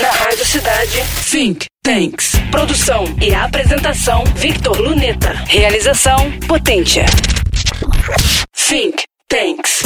[0.00, 2.32] Na Rádio Cidade, Think Tanks.
[2.50, 5.32] Produção e apresentação, Victor Luneta.
[5.46, 7.06] Realização, Potência.
[8.54, 9.80] Think Tanks.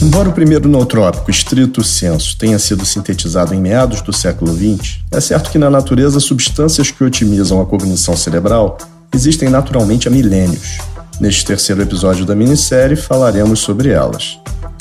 [0.00, 5.20] Embora o primeiro nootrópico, estrito senso, tenha sido sintetizado em meados do século XX, é
[5.20, 8.78] certo que na natureza substâncias que otimizam a cognição cerebral
[9.12, 10.78] existem naturalmente há milênios.
[11.20, 14.38] Neste terceiro episódio da minissérie falaremos sobre elas.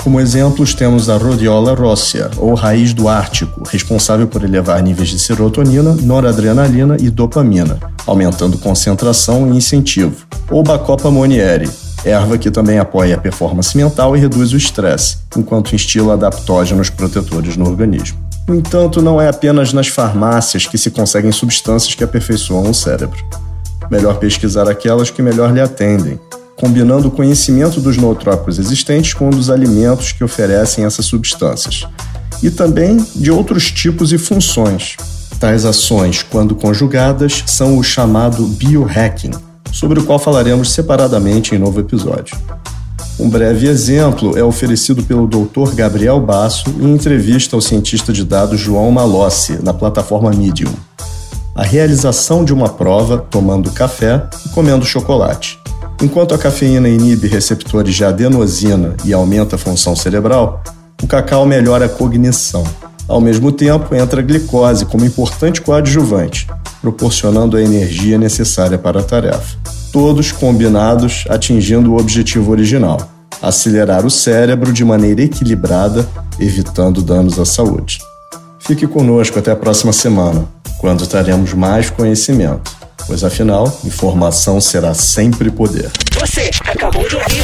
[0.07, 5.19] Como exemplos, temos a Rhodiola rossea, ou raiz do Ártico, responsável por elevar níveis de
[5.19, 10.25] serotonina, noradrenalina e dopamina, aumentando concentração e incentivo.
[10.49, 11.69] Ou Bacopa monieri,
[12.05, 17.57] erva que também apoia a performance mental e reduz o estresse, enquanto instila adaptógenos protetores
[17.57, 18.17] no organismo.
[18.47, 23.21] No entanto, não é apenas nas farmácias que se conseguem substâncias que aperfeiçoam o cérebro.
[23.91, 26.17] Melhor pesquisar aquelas que melhor lhe atendem,
[26.57, 31.87] combinando o conhecimento dos nootrópicos existentes com o dos alimentos que oferecem essas substâncias,
[32.41, 34.97] e também de outros tipos e funções.
[35.39, 39.31] Tais ações, quando conjugadas, são o chamado biohacking,
[39.71, 42.35] sobre o qual falaremos separadamente em novo episódio.
[43.19, 45.73] Um breve exemplo é oferecido pelo Dr.
[45.73, 50.71] Gabriel Basso em entrevista ao cientista de dados João Malossi, na plataforma Medium.
[51.55, 55.59] A realização de uma prova tomando café e comendo chocolate.
[55.99, 60.61] Enquanto a cafeína inibe receptores de adenosina e aumenta a função cerebral,
[61.01, 62.63] o cacau melhora a cognição.
[63.07, 66.47] Ao mesmo tempo, entra a glicose como importante coadjuvante,
[66.81, 69.57] proporcionando a energia necessária para a tarefa.
[69.91, 72.99] Todos combinados atingindo o objetivo original:
[73.41, 76.07] acelerar o cérebro de maneira equilibrada,
[76.39, 77.97] evitando danos à saúde.
[78.59, 80.45] Fique conosco até a próxima semana,
[80.79, 82.76] quando teremos mais conhecimento
[83.07, 85.89] pois afinal, informação será sempre poder.
[86.19, 87.43] Você acabou de ouvir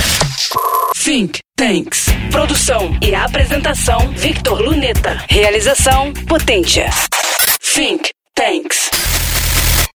[1.03, 2.06] Think Tanks.
[2.30, 5.23] Produção e apresentação, Victor Luneta.
[5.30, 6.89] Realização, Potência.
[7.73, 8.11] Think